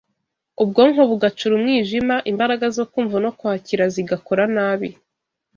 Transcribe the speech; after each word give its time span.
ubwonko 0.63 1.01
bugacura 1.09 1.53
umwijima, 1.55 2.15
imbaraga 2.31 2.65
zo 2.77 2.83
kumva 2.91 3.17
no 3.23 3.31
kwakira 3.37 3.83
zigakora 3.93 4.43
nabi. 4.55 4.89